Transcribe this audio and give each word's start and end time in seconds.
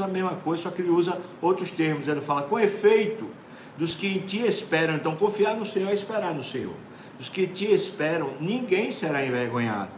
a 0.00 0.06
mesma 0.06 0.36
coisa, 0.36 0.64
só 0.64 0.70
que 0.70 0.82
ele 0.82 0.90
usa 0.90 1.20
outros 1.40 1.70
termos. 1.70 2.08
Ele 2.08 2.20
fala, 2.20 2.42
com 2.42 2.58
efeito, 2.58 3.28
dos 3.76 3.94
que 3.94 4.06
em 4.06 4.20
ti 4.20 4.46
esperam. 4.46 4.94
Então, 4.94 5.16
confiar 5.16 5.56
no 5.56 5.66
Senhor 5.66 5.90
é 5.90 5.94
esperar 5.94 6.34
no 6.34 6.42
Senhor. 6.42 6.74
Dos 7.18 7.28
que 7.28 7.46
ti 7.46 7.72
esperam, 7.72 8.32
ninguém 8.40 8.90
será 8.90 9.24
envergonhado. 9.24 9.90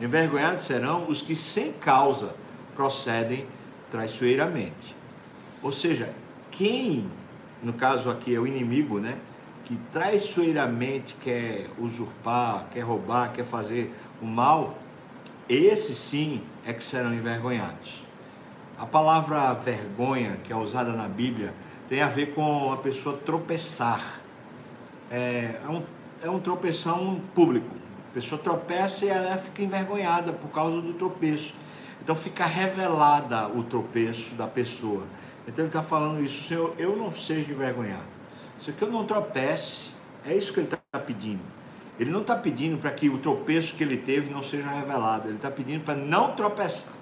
Envergonhados 0.00 0.64
serão 0.64 1.08
os 1.08 1.22
que 1.22 1.34
sem 1.34 1.72
causa 1.72 2.34
procedem 2.74 3.46
traiçoeiramente. 3.90 4.96
Ou 5.62 5.72
seja, 5.72 6.12
quem, 6.50 7.10
no 7.62 7.72
caso 7.72 8.10
aqui 8.10 8.34
é 8.34 8.38
o 8.38 8.46
inimigo, 8.46 9.00
né? 9.00 9.18
Que 9.64 9.76
traiçoeiramente 9.92 11.16
quer 11.22 11.66
usurpar, 11.78 12.68
quer 12.72 12.80
roubar, 12.80 13.32
quer 13.32 13.44
fazer 13.44 13.92
o 14.22 14.26
mal, 14.26 14.78
esses 15.48 15.96
sim 15.96 16.42
é 16.64 16.72
que 16.72 16.84
serão 16.84 17.12
envergonhados. 17.12 18.07
A 18.78 18.86
palavra 18.86 19.52
vergonha, 19.54 20.38
que 20.44 20.52
é 20.52 20.56
usada 20.56 20.92
na 20.92 21.08
Bíblia, 21.08 21.52
tem 21.88 22.00
a 22.00 22.06
ver 22.06 22.32
com 22.32 22.72
a 22.72 22.76
pessoa 22.76 23.16
tropeçar. 23.16 24.20
É, 25.10 25.58
é, 25.64 25.68
um, 25.68 25.82
é 26.22 26.30
um 26.30 26.38
tropeção 26.38 27.20
público. 27.34 27.74
A 28.10 28.14
pessoa 28.14 28.40
tropeça 28.40 29.04
e 29.04 29.08
ela 29.08 29.36
fica 29.36 29.62
envergonhada 29.62 30.32
por 30.32 30.48
causa 30.50 30.80
do 30.80 30.92
tropeço. 30.92 31.54
Então 32.00 32.14
fica 32.14 32.46
revelada 32.46 33.48
o 33.48 33.64
tropeço 33.64 34.36
da 34.36 34.46
pessoa. 34.46 35.02
Então 35.48 35.64
ele 35.64 35.70
está 35.70 35.82
falando 35.82 36.22
isso, 36.22 36.44
Senhor, 36.44 36.72
eu 36.78 36.94
não 36.96 37.10
seja 37.10 37.50
envergonhado. 37.50 38.06
Se 38.60 38.72
eu 38.80 38.90
não 38.92 39.04
tropece, 39.04 39.90
é 40.24 40.36
isso 40.36 40.52
que 40.52 40.60
ele 40.60 40.68
está 40.68 41.00
pedindo. 41.00 41.42
Ele 41.98 42.12
não 42.12 42.20
está 42.20 42.36
pedindo 42.36 42.78
para 42.78 42.92
que 42.92 43.08
o 43.08 43.18
tropeço 43.18 43.74
que 43.74 43.82
ele 43.82 43.96
teve 43.96 44.32
não 44.32 44.42
seja 44.42 44.68
revelado. 44.68 45.26
Ele 45.26 45.36
está 45.36 45.50
pedindo 45.50 45.84
para 45.84 45.96
não 45.96 46.30
tropeçar. 46.36 46.92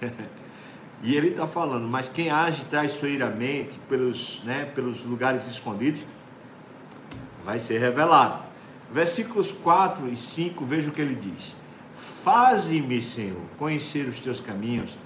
e 1.02 1.14
ele 1.14 1.28
está 1.28 1.46
falando, 1.46 1.86
mas 1.86 2.08
quem 2.08 2.30
age 2.30 2.64
traiçoeiramente 2.64 3.78
pelos, 3.88 4.42
né, 4.44 4.70
pelos 4.74 5.02
lugares 5.02 5.46
escondidos, 5.46 6.02
vai 7.44 7.58
ser 7.58 7.78
revelado. 7.78 8.42
Versículos 8.90 9.52
4 9.52 10.08
e 10.08 10.16
5, 10.16 10.64
veja 10.64 10.88
o 10.88 10.92
que 10.92 11.00
ele 11.00 11.14
diz. 11.14 11.56
Faze-me, 11.94 13.02
Senhor, 13.02 13.40
conhecer 13.58 14.06
os 14.06 14.20
teus 14.20 14.40
caminhos, 14.40 14.96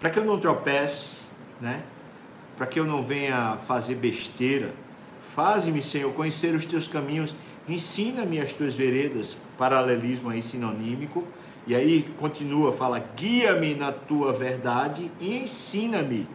para 0.00 0.10
que 0.10 0.18
eu 0.18 0.24
não 0.24 0.38
tropece, 0.38 1.24
né? 1.60 1.82
para 2.56 2.66
que 2.66 2.80
eu 2.80 2.84
não 2.84 3.02
venha 3.02 3.58
fazer 3.66 3.96
besteira. 3.96 4.72
Faze-me, 5.20 5.82
Senhor, 5.82 6.12
conhecer 6.14 6.54
os 6.54 6.64
teus 6.64 6.88
caminhos, 6.88 7.34
ensina-me 7.68 8.40
as 8.40 8.52
tuas 8.52 8.74
veredas, 8.74 9.36
paralelismo 9.58 10.30
aí 10.30 10.42
sinonímico. 10.42 11.24
E 11.66 11.74
aí 11.74 12.02
continua, 12.18 12.72
fala: 12.72 12.98
guia-me 13.16 13.74
na 13.74 13.90
tua 13.90 14.32
verdade 14.32 15.10
e 15.20 15.36
ensina-me, 15.38 16.28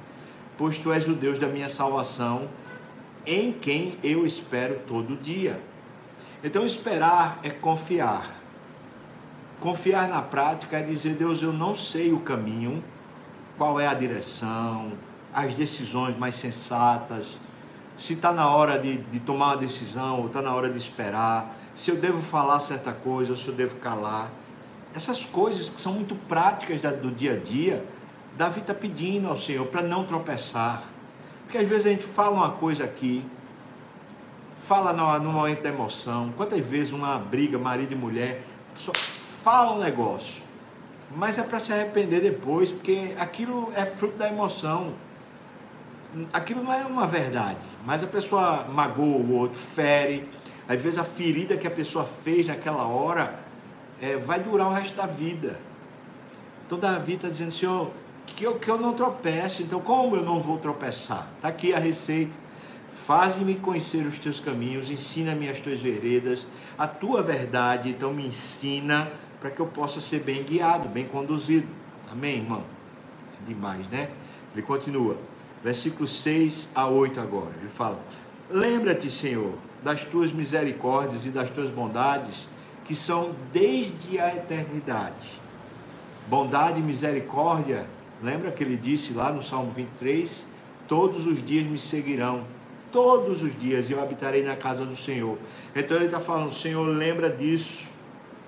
pois 0.58 0.78
tu 0.78 0.92
és 0.92 1.08
o 1.08 1.14
Deus 1.14 1.40
da 1.40 1.48
minha 1.48 1.70
salvação, 1.70 2.50
em 3.26 3.52
quem 3.52 3.98
eu 4.04 4.26
espero 4.26 4.80
todo 4.88 5.16
dia. 5.16 5.62
Então, 6.44 6.66
esperar 6.66 7.40
é 7.44 7.50
confiar. 7.50 8.42
Confiar 9.60 10.10
na 10.10 10.22
prática 10.22 10.78
é 10.78 10.82
dizer: 10.82 11.14
Deus, 11.14 11.42
eu 11.42 11.54
não 11.54 11.74
sei 11.74 12.12
o 12.12 12.20
caminho, 12.20 12.84
qual 13.58 13.80
é 13.80 13.88
a 13.88 13.94
direção, 13.94 14.92
as 15.34 15.54
decisões 15.54 16.18
mais 16.18 16.36
sensatas, 16.36 17.40
se 17.98 18.14
está 18.14 18.34
na 18.34 18.50
hora 18.50 18.80
de, 18.80 18.98
de 18.98 19.20
tomar 19.20 19.50
uma 19.50 19.58
decisão 19.58 20.20
ou 20.20 20.28
está 20.28 20.42
na 20.42 20.54
hora 20.54 20.70
de 20.70 20.78
esperar, 20.78 21.56
se 21.76 21.92
eu 21.92 21.96
devo 21.96 22.22
falar 22.22 22.60
certa 22.60 22.92
coisa 22.92 23.32
ou 23.32 23.38
se 23.38 23.48
eu 23.48 23.54
devo 23.54 23.76
calar. 23.76 24.30
Essas 24.94 25.24
coisas 25.26 25.70
que 25.70 25.80
são 25.80 25.94
muito 25.94 26.16
práticas 26.28 26.82
do 26.82 27.12
dia 27.12 27.34
a 27.34 27.38
dia, 27.38 27.86
Davi 28.38 28.60
está 28.60 28.74
pedindo 28.74 29.28
ao 29.28 29.38
Senhor 29.38 29.66
para 29.68 29.82
não 29.82 30.04
tropeçar. 30.04 30.84
Porque 31.44 31.58
às 31.58 31.68
vezes 31.68 31.86
a 31.86 31.90
gente 31.90 32.04
fala 32.04 32.32
uma 32.32 32.52
coisa 32.52 32.84
aqui, 32.84 33.26
fala 34.58 34.94
no, 34.94 35.32
momento 35.32 35.64
da 35.64 35.70
emoção. 35.70 36.34
Quantas 36.36 36.60
vezes 36.66 36.92
uma 36.92 37.18
briga, 37.18 37.58
marido 37.58 37.94
e 37.94 37.96
mulher, 37.96 38.44
só 38.76 38.92
fala 38.94 39.74
um 39.74 39.80
negócio, 39.80 40.42
mas 41.16 41.38
é 41.38 41.44
para 41.44 41.60
se 41.60 41.74
arrepender 41.74 42.22
depois, 42.22 42.72
porque 42.72 43.14
aquilo 43.18 43.72
é 43.76 43.86
fruto 43.86 44.18
da 44.18 44.28
emoção 44.28 44.94
aquilo 46.34 46.64
não 46.64 46.74
é 46.74 46.86
uma 46.86 47.08
verdade, 47.08 47.60
mas 47.86 48.04
a 48.04 48.08
pessoa 48.08 48.66
magoa 48.66 49.18
o 49.18 49.34
outro, 49.34 49.58
fere, 49.58 50.28
às 50.68 50.82
vezes 50.82 51.00
a 51.00 51.04
ferida 51.04 51.58
que 51.58 51.68
a 51.68 51.72
pessoa 51.72 52.06
fez 52.06 52.48
naquela 52.48 52.86
hora 52.86 53.40
é, 54.02 54.18
vai 54.18 54.40
durar 54.40 54.68
o 54.68 54.74
resto 54.74 54.96
da 54.98 55.06
vida. 55.06 55.60
Então 56.66 56.80
Davi 56.80 57.14
está 57.14 57.30
dizendo, 57.30 57.52
Senhor, 57.52 57.92
que 58.26 58.44
eu, 58.44 58.56
que 58.56 58.70
eu 58.70 58.80
não 58.80 58.94
tropece, 58.94 59.64
então 59.64 59.80
como 59.80 60.16
eu 60.16 60.24
não 60.24 60.40
vou 60.40 60.58
tropeçar? 60.58 61.28
Está 61.36 61.50
aqui 61.50 61.74
a 61.74 61.80
receita. 61.80 62.32
Faze-me 62.92 63.56
conhecer 63.56 64.06
os 64.06 64.20
teus 64.20 64.40
caminhos, 64.40 64.90
ensina-me 64.90 65.50
as 65.50 65.60
tuas 65.60 65.80
veredas, 65.80 66.46
a 66.78 66.88
tua 66.88 67.22
verdade, 67.22 67.90
então 67.90 68.14
me 68.14 68.26
ensina 68.26 69.12
para 69.40 69.50
que 69.50 69.60
eu 69.60 69.66
possa 69.66 70.02
ser 70.02 70.20
bem 70.20 70.44
guiado, 70.44 70.90
bem 70.90 71.06
conduzido. 71.06 71.68
Amém, 72.12 72.38
irmão? 72.38 72.64
É 73.42 73.48
demais, 73.48 73.88
né? 73.88 74.10
Ele 74.54 74.62
continua 74.62 75.18
versículos 75.64 76.22
6 76.22 76.70
a 76.76 76.88
8 76.88 77.20
agora. 77.20 77.52
Ele 77.60 77.70
fala: 77.70 78.00
Lembra-te, 78.50 79.10
Senhor, 79.10 79.54
das 79.84 80.04
tuas 80.04 80.32
misericórdias 80.32 81.26
e 81.26 81.30
das 81.30 81.50
tuas 81.50 81.70
bondades, 81.70 82.50
que 82.86 82.96
são 82.96 83.32
desde 83.52 84.20
a 84.20 84.36
eternidade. 84.36 85.40
Bondade 86.28 86.80
e 86.80 86.84
misericórdia, 86.84 87.86
lembra 88.22 88.52
que 88.52 88.64
ele 88.64 88.78
disse 88.78 89.14
lá 89.14 89.32
no 89.32 89.44
Salmo 89.44 89.72
23? 89.72 90.46
Todos 90.88 91.28
os 91.28 91.44
dias 91.46 91.66
me 91.66 91.78
seguirão, 91.78 92.46
todos 92.92 93.44
os 93.44 93.58
dias 93.58 93.90
eu 93.90 94.02
habitarei 94.02 94.44
na 94.44 94.56
casa 94.56 94.86
do 94.86 94.96
Senhor. 94.96 95.38
Então 95.76 95.98
ele 95.98 96.06
está 96.06 96.20
falando, 96.20 96.54
Senhor, 96.54 96.84
lembra 96.86 97.30
disso, 97.30 97.90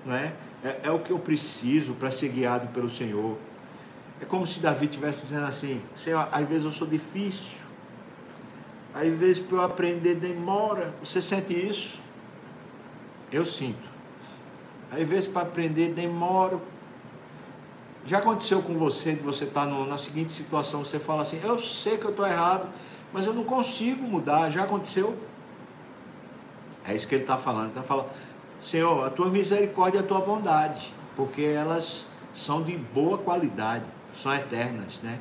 não 0.04 0.14
é? 0.14 0.32
É, 0.62 0.80
é 0.84 0.90
o 0.90 0.98
que 0.98 1.10
eu 1.10 1.18
preciso 1.18 1.94
para 1.94 2.10
ser 2.10 2.28
guiado 2.28 2.68
pelo 2.68 2.88
Senhor. 2.88 3.36
É 4.20 4.24
como 4.24 4.46
se 4.46 4.60
Davi 4.60 4.86
estivesse 4.86 5.22
dizendo 5.22 5.46
assim: 5.46 5.80
Senhor, 5.96 6.28
às 6.30 6.48
vezes 6.48 6.64
eu 6.64 6.70
sou 6.70 6.86
difícil, 6.86 7.58
às 8.94 9.12
vezes 9.18 9.40
para 9.40 9.58
eu 9.58 9.62
aprender 9.62 10.14
demora. 10.14 10.94
Você 11.02 11.20
sente 11.20 11.52
isso? 11.52 11.98
Eu 13.30 13.44
sinto. 13.44 13.93
Às 15.00 15.08
vezes 15.08 15.26
para 15.28 15.42
aprender 15.42 15.92
demora. 15.92 16.58
Já 18.06 18.18
aconteceu 18.18 18.62
com 18.62 18.74
você 18.74 19.12
de 19.12 19.20
você 19.20 19.44
estar 19.44 19.66
tá 19.66 19.84
na 19.84 19.98
seguinte 19.98 20.32
situação: 20.32 20.84
você 20.84 20.98
fala 20.98 21.22
assim, 21.22 21.40
eu 21.42 21.58
sei 21.58 21.96
que 21.96 22.04
eu 22.04 22.10
estou 22.10 22.26
errado, 22.26 22.68
mas 23.12 23.26
eu 23.26 23.32
não 23.32 23.44
consigo 23.44 24.02
mudar. 24.02 24.50
Já 24.50 24.64
aconteceu? 24.64 25.16
É 26.86 26.94
isso 26.94 27.08
que 27.08 27.14
ele 27.14 27.24
está 27.24 27.36
falando. 27.36 27.70
Ele 27.70 27.70
está 27.70 27.82
falando, 27.82 28.10
Senhor, 28.60 29.06
a 29.06 29.10
tua 29.10 29.30
misericórdia 29.30 29.98
e 29.98 30.00
a 30.00 30.06
tua 30.06 30.20
bondade, 30.20 30.92
porque 31.16 31.42
elas 31.42 32.06
são 32.34 32.62
de 32.62 32.76
boa 32.76 33.16
qualidade 33.16 33.84
são 34.14 34.34
eternas, 34.34 35.00
né? 35.02 35.18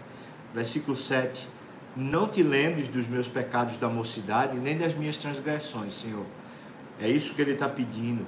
Versículo 0.53 0.95
7. 0.95 1.47
Não 1.95 2.27
te 2.27 2.41
lembres 2.41 2.87
dos 2.87 3.07
meus 3.07 3.27
pecados 3.27 3.77
da 3.77 3.87
mocidade, 3.87 4.57
nem 4.57 4.77
das 4.77 4.95
minhas 4.95 5.17
transgressões, 5.17 5.93
Senhor. 5.93 6.25
É 6.99 7.09
isso 7.09 7.35
que 7.35 7.41
ele 7.41 7.53
está 7.53 7.67
pedindo. 7.67 8.25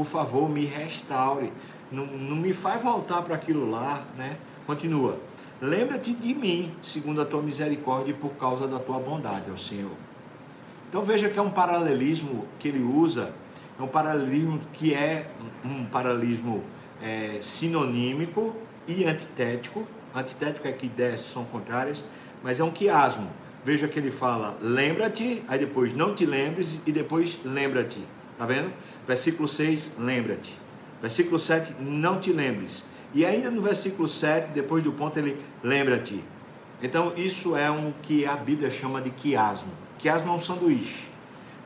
Por 0.00 0.06
favor, 0.06 0.48
me 0.48 0.64
restaure. 0.64 1.52
Não, 1.92 2.06
não 2.06 2.34
me 2.34 2.54
faz 2.54 2.82
voltar 2.82 3.20
para 3.20 3.34
aquilo 3.34 3.70
lá, 3.70 4.02
né? 4.16 4.38
Continua. 4.66 5.18
Lembra-te 5.60 6.14
de 6.14 6.32
mim, 6.32 6.74
segundo 6.80 7.20
a 7.20 7.26
tua 7.26 7.42
misericórdia 7.42 8.12
e 8.12 8.14
por 8.14 8.30
causa 8.30 8.66
da 8.66 8.78
tua 8.78 8.98
bondade, 8.98 9.44
ó 9.52 9.56
Senhor. 9.58 9.92
Então 10.88 11.02
veja 11.02 11.28
que 11.28 11.38
é 11.38 11.42
um 11.42 11.50
paralelismo 11.50 12.46
que 12.58 12.68
ele 12.68 12.82
usa, 12.82 13.34
é 13.78 13.82
um 13.82 13.88
paralelismo 13.88 14.58
que 14.72 14.94
é 14.94 15.30
um 15.62 15.84
paralelismo 15.84 16.64
é, 17.02 17.36
sinonímico 17.42 18.56
e 18.88 19.04
antitético, 19.04 19.86
Antitético 20.14 20.66
é 20.66 20.72
que 20.72 20.86
ideias 20.86 21.20
são 21.20 21.44
contrárias, 21.44 22.02
mas 22.42 22.58
é 22.58 22.64
um 22.64 22.70
quiasmo. 22.70 23.28
Veja 23.66 23.86
que 23.86 23.98
ele 23.98 24.10
fala, 24.10 24.56
lembra-te, 24.62 25.44
aí 25.46 25.58
depois 25.58 25.92
não 25.92 26.14
te 26.14 26.24
lembres 26.24 26.80
e 26.86 26.90
depois 26.90 27.38
lembra-te. 27.44 28.02
Tá 28.40 28.46
vendo? 28.46 28.72
Versículo 29.06 29.46
6, 29.46 29.90
lembra-te. 29.98 30.58
Versículo 31.02 31.38
7, 31.38 31.74
não 31.78 32.18
te 32.18 32.32
lembres. 32.32 32.82
E 33.12 33.22
ainda 33.26 33.50
no 33.50 33.60
versículo 33.60 34.08
7, 34.08 34.52
depois 34.52 34.82
do 34.82 34.90
ponto, 34.92 35.18
ele 35.18 35.38
lembra-te. 35.62 36.24
Então, 36.82 37.12
isso 37.18 37.54
é 37.54 37.70
um 37.70 37.92
que 38.00 38.24
a 38.24 38.34
Bíblia 38.34 38.70
chama 38.70 39.02
de 39.02 39.10
quiasmo. 39.10 39.68
Quiasmo 39.98 40.30
é 40.30 40.34
um 40.34 40.38
sanduíche. 40.38 41.06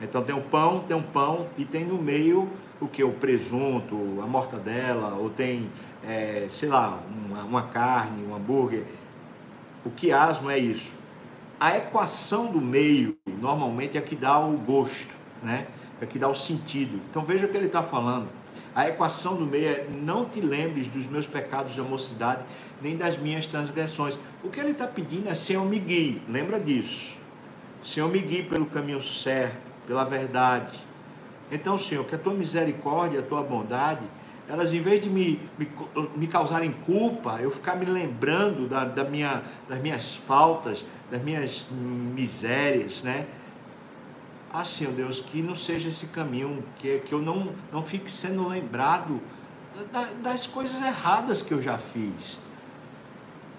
Então, 0.01 0.21
tem 0.21 0.35
um 0.35 0.41
pão, 0.41 0.83
tem 0.85 0.97
um 0.97 1.01
pão 1.01 1.47
e 1.57 1.63
tem 1.63 1.85
no 1.85 1.97
meio 1.97 2.49
o 2.81 2.89
que? 2.89 3.01
O 3.05 3.13
presunto, 3.13 3.95
a 4.21 4.27
mortadela, 4.27 5.15
ou 5.15 5.29
tem 5.29 5.71
é, 6.05 6.47
sei 6.49 6.67
lá, 6.67 6.99
uma, 7.09 7.43
uma 7.43 7.61
carne, 7.67 8.21
um 8.21 8.35
hambúrguer. 8.35 8.83
O 9.85 9.89
quiasmo 9.91 10.51
é 10.51 10.59
isso. 10.59 10.93
A 11.57 11.77
equação 11.77 12.47
do 12.47 12.59
meio, 12.59 13.17
normalmente, 13.39 13.97
é 13.97 14.01
que 14.01 14.13
dá 14.13 14.37
o 14.37 14.57
gosto, 14.57 15.15
né? 15.41 15.67
É 16.01 16.05
que 16.05 16.19
dá 16.19 16.27
o 16.27 16.35
sentido. 16.35 16.99
Então 17.09 17.23
veja 17.23 17.45
o 17.45 17.49
que 17.49 17.55
ele 17.55 17.67
está 17.67 17.81
falando. 17.81 18.27
A 18.73 18.87
equação 18.87 19.35
do 19.35 19.45
meio 19.45 19.67
é 19.67 19.87
não 19.89 20.25
te 20.25 20.41
lembres 20.41 20.87
dos 20.87 21.07
meus 21.07 21.25
pecados 21.25 21.75
da 21.75 21.83
mocidade, 21.83 22.43
nem 22.81 22.97
das 22.97 23.17
minhas 23.17 23.45
transgressões. 23.45 24.17
O 24.43 24.49
que 24.49 24.59
ele 24.59 24.71
está 24.71 24.85
pedindo 24.85 25.29
é 25.29 25.33
Senhor 25.33 25.65
me 25.65 25.79
guie, 25.79 26.21
lembra 26.27 26.59
disso. 26.59 27.17
Senhor 27.83 28.09
me 28.09 28.19
guie 28.19 28.43
pelo 28.43 28.65
caminho 28.65 29.01
certo, 29.01 29.57
pela 29.87 30.03
verdade. 30.03 30.77
Então, 31.51 31.77
Senhor, 31.77 32.03
que 32.05 32.15
a 32.15 32.17
tua 32.17 32.33
misericórdia, 32.33 33.19
a 33.19 33.23
tua 33.23 33.43
bondade, 33.43 34.01
elas 34.47 34.73
em 34.73 34.81
vez 34.81 35.01
de 35.01 35.09
me, 35.09 35.39
me, 35.57 35.69
me 36.15 36.27
causarem 36.27 36.71
culpa, 36.85 37.39
eu 37.41 37.49
ficar 37.49 37.75
me 37.75 37.85
lembrando 37.85 38.67
da, 38.67 38.83
da 38.83 39.03
minha, 39.03 39.43
das 39.67 39.79
minhas 39.79 40.15
faltas, 40.15 40.85
das 41.09 41.21
minhas 41.21 41.65
misérias, 41.71 43.03
né? 43.03 43.25
Assim, 44.61 44.87
ó 44.87 44.91
Deus, 44.91 45.19
que 45.19 45.41
não 45.41 45.55
seja 45.55 45.89
esse 45.89 46.07
caminho, 46.07 46.63
que, 46.77 46.99
que 46.99 47.13
eu 47.13 47.21
não, 47.21 47.53
não 47.71 47.83
fique 47.83 48.11
sendo 48.11 48.47
lembrado 48.47 49.21
das 50.21 50.47
coisas 50.47 50.81
erradas 50.81 51.41
que 51.41 51.53
eu 51.53 51.61
já 51.61 51.77
fiz. 51.77 52.39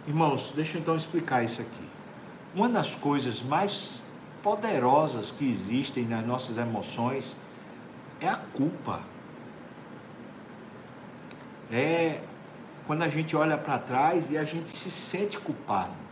Irmãos, 0.06 0.52
deixa 0.54 0.76
eu 0.76 0.80
então 0.80 0.96
explicar 0.96 1.44
isso 1.44 1.60
aqui. 1.60 1.88
Uma 2.54 2.68
das 2.68 2.94
coisas 2.94 3.42
mais 3.42 4.00
poderosas 4.42 5.30
que 5.30 5.50
existem 5.50 6.04
nas 6.04 6.24
nossas 6.24 6.56
emoções 6.56 7.36
é 8.20 8.28
a 8.28 8.36
culpa. 8.36 9.00
É 11.70 12.20
quando 12.86 13.02
a 13.02 13.08
gente 13.08 13.36
olha 13.36 13.58
para 13.58 13.78
trás 13.78 14.30
e 14.30 14.38
a 14.38 14.44
gente 14.44 14.70
se 14.70 14.90
sente 14.90 15.38
culpado. 15.38 16.05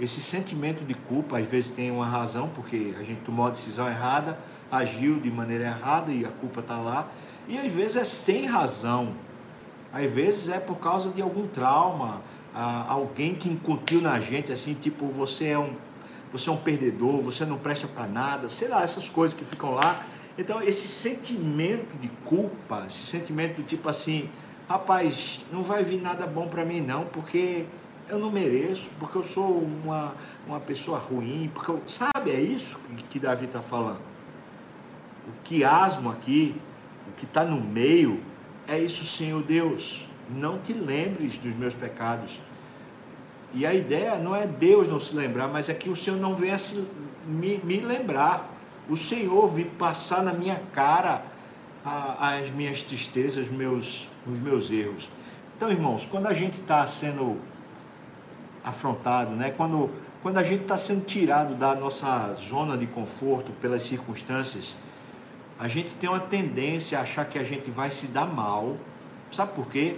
Esse 0.00 0.20
sentimento 0.20 0.84
de 0.84 0.94
culpa 0.94 1.38
às 1.38 1.46
vezes 1.46 1.72
tem 1.72 1.90
uma 1.90 2.06
razão, 2.06 2.48
porque 2.48 2.94
a 2.98 3.02
gente 3.02 3.20
tomou 3.20 3.46
a 3.46 3.50
decisão 3.50 3.88
errada, 3.88 4.38
agiu 4.70 5.20
de 5.20 5.30
maneira 5.30 5.64
errada 5.64 6.12
e 6.12 6.24
a 6.24 6.30
culpa 6.30 6.60
está 6.60 6.78
lá. 6.78 7.08
E 7.46 7.58
às 7.58 7.72
vezes 7.72 7.96
é 7.96 8.04
sem 8.04 8.46
razão. 8.46 9.14
Às 9.92 10.10
vezes 10.10 10.48
é 10.48 10.58
por 10.58 10.76
causa 10.76 11.10
de 11.10 11.22
algum 11.22 11.46
trauma, 11.46 12.22
alguém 12.52 13.34
que 13.34 13.48
incutiu 13.48 14.00
na 14.00 14.18
gente 14.20 14.50
assim, 14.50 14.74
tipo, 14.74 15.06
você 15.06 15.48
é 15.48 15.58
um 15.58 15.74
você 16.34 16.50
é 16.50 16.52
um 16.52 16.56
perdedor, 16.56 17.20
você 17.20 17.44
não 17.44 17.56
presta 17.56 17.86
para 17.86 18.08
nada, 18.08 18.48
sei 18.48 18.66
lá, 18.66 18.82
essas 18.82 19.08
coisas 19.08 19.38
que 19.38 19.44
ficam 19.44 19.70
lá. 19.70 20.04
Então, 20.36 20.60
esse 20.60 20.88
sentimento 20.88 21.96
de 21.96 22.08
culpa, 22.24 22.86
esse 22.88 23.06
sentimento 23.06 23.58
do 23.58 23.62
tipo 23.62 23.88
assim, 23.88 24.28
rapaz, 24.68 25.44
não 25.52 25.62
vai 25.62 25.84
vir 25.84 26.02
nada 26.02 26.26
bom 26.26 26.48
para 26.48 26.64
mim 26.64 26.80
não, 26.80 27.04
porque 27.04 27.66
eu 28.08 28.18
não 28.18 28.30
mereço, 28.30 28.90
porque 28.98 29.16
eu 29.16 29.22
sou 29.22 29.58
uma, 29.58 30.14
uma 30.46 30.60
pessoa 30.60 30.98
ruim, 30.98 31.50
porque 31.54 31.70
eu, 31.70 31.82
sabe, 31.86 32.30
é 32.30 32.40
isso 32.40 32.78
que 33.08 33.18
Davi 33.18 33.46
está 33.46 33.62
falando. 33.62 34.00
O 35.26 35.32
quiasmo 35.42 36.10
aqui, 36.10 36.54
o 37.08 37.12
que 37.12 37.24
está 37.24 37.44
no 37.44 37.60
meio, 37.60 38.20
é 38.68 38.78
isso, 38.78 39.04
Senhor 39.04 39.42
Deus. 39.42 40.06
Não 40.28 40.58
te 40.58 40.72
lembres 40.72 41.36
dos 41.38 41.54
meus 41.54 41.74
pecados. 41.74 42.38
E 43.52 43.64
a 43.64 43.72
ideia 43.72 44.16
não 44.16 44.34
é 44.34 44.46
Deus 44.46 44.88
não 44.88 44.98
se 44.98 45.14
lembrar, 45.14 45.48
mas 45.48 45.68
é 45.68 45.74
que 45.74 45.88
o 45.88 45.96
Senhor 45.96 46.18
não 46.18 46.34
venha 46.34 46.58
se, 46.58 46.86
me, 47.26 47.58
me 47.62 47.80
lembrar. 47.80 48.50
O 48.88 48.96
Senhor 48.96 49.46
vir 49.48 49.66
passar 49.78 50.22
na 50.22 50.32
minha 50.32 50.60
cara 50.72 51.22
a, 51.84 52.36
as 52.36 52.50
minhas 52.50 52.82
tristezas, 52.82 53.48
meus, 53.48 54.08
os 54.26 54.38
meus 54.38 54.70
erros. 54.70 55.08
Então, 55.56 55.70
irmãos, 55.70 56.06
quando 56.10 56.26
a 56.26 56.34
gente 56.34 56.54
está 56.54 56.86
sendo 56.86 57.38
afrontado, 58.64 59.32
né? 59.32 59.50
Quando, 59.50 59.90
quando 60.22 60.38
a 60.38 60.42
gente 60.42 60.62
está 60.62 60.76
sendo 60.76 61.04
tirado 61.04 61.54
da 61.54 61.74
nossa 61.74 62.34
zona 62.40 62.76
de 62.78 62.86
conforto 62.86 63.52
pelas 63.60 63.82
circunstâncias, 63.82 64.74
a 65.58 65.68
gente 65.68 65.94
tem 65.94 66.08
uma 66.08 66.20
tendência 66.20 66.98
a 66.98 67.02
achar 67.02 67.24
que 67.26 67.38
a 67.38 67.44
gente 67.44 67.70
vai 67.70 67.90
se 67.90 68.08
dar 68.08 68.26
mal. 68.26 68.76
Sabe 69.30 69.52
por 69.52 69.66
quê? 69.68 69.96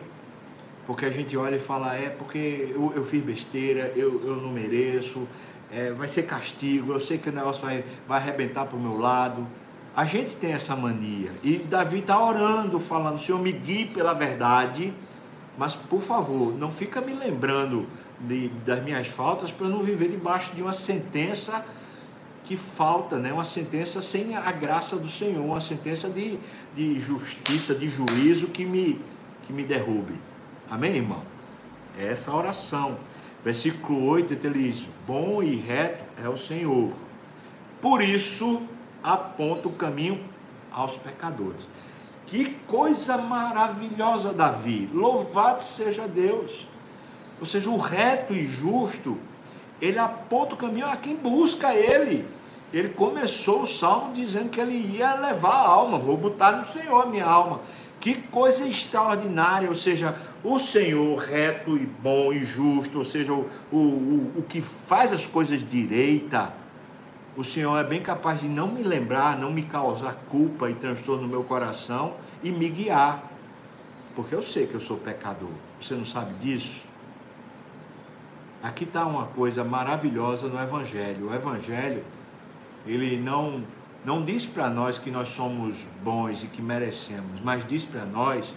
Porque 0.87 1.05
a 1.05 1.11
gente 1.11 1.37
olha 1.37 1.57
e 1.57 1.61
fala, 1.61 1.95
é 1.95 2.11
porque 2.11 2.73
eu, 2.75 2.93
eu 2.95 3.05
fiz 3.05 3.23
besteira, 3.23 3.93
eu, 3.97 4.23
eu 4.25 4.37
não 4.37 4.51
mereço, 4.51 5.27
é, 5.73 5.93
vai 5.93 6.07
ser 6.07 6.25
castigo, 6.25 6.93
eu 6.93 7.01
sei 7.01 7.19
que 7.19 7.29
o 7.29 7.33
negócio 7.33 7.65
vai, 7.65 7.85
vai 8.07 8.19
arrebentar 8.19 8.67
para 8.67 8.77
o 8.77 8.81
meu 8.81 8.99
lado. 8.99 9.47
A 9.97 10.05
gente 10.05 10.37
tem 10.37 10.53
essa 10.53 10.77
mania. 10.77 11.33
E 11.43 11.57
Davi 11.57 12.01
está 12.01 12.23
orando, 12.23 12.79
falando, 12.79 13.19
Senhor, 13.19 13.41
me 13.41 13.51
guie 13.51 13.87
pela 13.87 14.13
verdade, 14.13 14.93
mas 15.57 15.75
por 15.75 16.01
favor, 16.01 16.57
não 16.57 16.71
fica 16.71 17.01
me 17.01 17.13
lembrando 17.13 17.87
de, 18.21 18.49
das 18.65 18.83
minhas 18.83 19.09
faltas 19.09 19.51
para 19.51 19.69
não 19.69 19.81
viver 19.81 20.11
debaixo 20.11 20.55
de 20.55 20.63
uma 20.63 20.73
sentença 20.73 21.65
que 22.45 22.57
falta, 22.57 23.19
né? 23.19 23.33
uma 23.33 23.45
sentença 23.45 24.01
sem 24.01 24.37
a 24.37 24.53
graça 24.53 24.97
do 24.97 25.09
Senhor, 25.09 25.45
uma 25.45 25.61
sentença 25.61 26.09
de, 26.09 26.39
de 26.75 26.99
justiça, 27.01 27.75
de 27.75 27.89
juízo 27.89 28.49
que 28.49 28.65
me, 28.65 29.01
que 29.47 29.53
me 29.53 29.65
derrube. 29.65 30.15
Amém, 30.71 30.97
irmão? 30.97 31.23
É 31.99 32.07
essa 32.07 32.33
oração. 32.33 32.99
Versículo 33.45 34.05
8 34.07 34.35
ele 34.47 34.71
diz: 34.71 34.87
Bom 35.07 35.43
e 35.43 35.57
reto 35.57 36.05
é 36.23 36.29
o 36.29 36.37
Senhor. 36.37 36.93
Por 37.81 38.03
isso 38.03 38.63
aponta 39.03 39.69
o 39.69 39.73
caminho 39.73 40.21
aos 40.71 40.97
pecadores. 40.97 41.67
Que 42.27 42.45
coisa 42.67 43.17
maravilhosa, 43.17 44.33
Davi! 44.33 44.91
Louvado 44.93 45.63
seja 45.63 46.09
Deus! 46.09 46.67
Ou 47.39 47.47
seja, 47.47 47.71
o 47.71 47.77
reto 47.77 48.33
e 48.33 48.47
justo, 48.47 49.19
ele 49.81 49.99
aponta 49.99 50.55
o 50.55 50.59
caminho 50.59 50.87
a 50.87 50.97
quem 50.97 51.15
busca 51.15 51.75
ele. 51.75 52.27
Ele 52.73 52.89
começou 52.89 53.63
o 53.63 53.67
salmo 53.67 54.13
dizendo 54.13 54.51
que 54.51 54.61
ele 54.61 54.97
ia 54.97 55.15
levar 55.15 55.55
a 55.55 55.69
alma, 55.69 55.99
vou 55.99 56.17
botar 56.17 56.53
no 56.53 56.67
Senhor 56.67 57.03
a 57.03 57.07
minha 57.07 57.27
alma. 57.27 57.61
Que 58.01 58.15
coisa 58.15 58.67
extraordinária, 58.67 59.69
ou 59.69 59.75
seja, 59.75 60.17
o 60.43 60.59
Senhor 60.59 61.17
reto 61.19 61.77
e 61.77 61.87
bom 61.87 62.33
e 62.33 62.45
justo, 62.45 62.99
ou 62.99 63.05
seja, 63.05 63.33
o, 63.33 63.49
o, 63.71 63.77
o, 63.77 64.33
o 64.39 64.43
que 64.43 64.61
faz 64.61 65.13
as 65.13 65.27
coisas 65.27 65.67
direita, 65.67 66.53
o 67.37 67.45
Senhor 67.45 67.77
é 67.77 67.85
bem 67.85 68.01
capaz 68.01 68.41
de 68.41 68.49
não 68.49 68.69
me 68.69 68.83
lembrar, 68.83 69.39
não 69.39 69.53
me 69.53 69.63
causar 69.63 70.15
culpa 70.31 70.71
e 70.71 70.75
transtorno 70.75 71.23
no 71.23 71.29
meu 71.29 71.45
coração 71.45 72.15
e 72.43 72.51
me 72.51 72.69
guiar, 72.69 73.31
porque 74.15 74.35
eu 74.35 74.43
sei 74.43 74.67
que 74.67 74.75
eu 74.75 74.81
sou 74.81 74.97
pecador. 74.97 75.51
Você 75.79 75.95
não 75.95 76.07
sabe 76.07 76.33
disso? 76.35 76.83
Aqui 78.63 78.85
está 78.85 79.07
uma 79.07 79.27
coisa 79.27 79.63
maravilhosa 79.63 80.49
no 80.49 80.59
Evangelho. 80.59 81.29
O 81.29 81.35
Evangelho, 81.35 82.03
ele 82.87 83.19
não, 83.19 83.63
não 84.03 84.25
diz 84.25 84.47
para 84.47 84.71
nós 84.71 84.97
que 84.97 85.11
nós 85.11 85.29
somos 85.29 85.77
bons 86.03 86.43
e 86.43 86.47
que 86.47 86.63
merecemos, 86.63 87.41
mas 87.45 87.67
diz 87.67 87.85
para 87.85 88.07
nós 88.07 88.53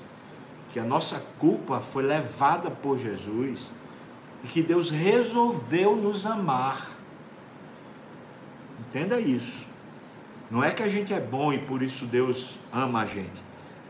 que 0.72 0.80
a 0.80 0.86
nossa 0.86 1.22
culpa 1.38 1.82
foi 1.82 2.04
levada 2.04 2.72
por 2.72 2.98
Jesus 2.98 3.70
e 4.42 4.48
que 4.48 4.62
Deus 4.62 4.90
resolveu 4.90 5.98
nos 5.98 6.26
amar. 6.26 6.99
Entenda 8.80 9.20
isso. 9.20 9.66
Não 10.50 10.64
é 10.64 10.72
que 10.72 10.82
a 10.82 10.90
gente 10.90 11.14
é 11.14 11.20
bom 11.20 11.54
e 11.54 11.60
por 11.60 11.84
isso 11.84 12.06
Deus 12.06 12.58
ama 12.74 13.02
a 13.02 13.06
gente, 13.06 13.42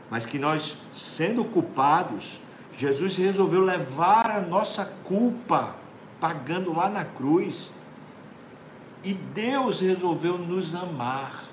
mas 0.10 0.26
que 0.26 0.38
nós, 0.38 0.76
sendo 0.92 1.46
culpados, 1.46 2.42
Jesus 2.78 3.16
resolveu 3.18 3.62
levar 3.62 4.32
a 4.32 4.42
nossa 4.42 4.86
culpa 5.04 5.76
pagando 6.20 6.74
lá 6.74 6.90
na 6.90 7.06
cruz. 7.06 7.72
E 9.04 9.14
Deus 9.14 9.80
resolveu 9.80 10.38
nos 10.38 10.76
amar. 10.76 11.46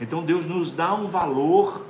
Então 0.00 0.22
Deus 0.22 0.44
nos 0.44 0.72
dá 0.72 0.94
um 0.94 1.06
valor 1.06 1.86